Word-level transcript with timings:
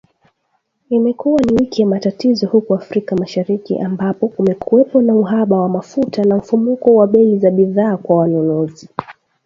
Imekuwa 0.89 1.41
ni 1.41 1.53
wiki 1.53 1.81
ya 1.81 1.87
matatizo 1.87 2.47
huko 2.47 2.75
Afrika 2.75 3.15
Mashariki, 3.15 3.79
ambako 3.81 4.27
kumekuwepo 4.27 5.01
na 5.01 5.15
uhaba 5.15 5.61
wa 5.61 5.69
mafuta 5.69 6.23
na 6.23 6.37
mfumuko 6.37 6.95
wa 6.95 7.07
bei 7.07 7.37
za 7.37 7.51
bidhaa 7.51 7.97
kwa 7.97 8.15
wanunuzi. 8.15 8.89